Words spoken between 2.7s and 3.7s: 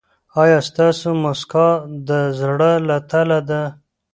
له تله ده؟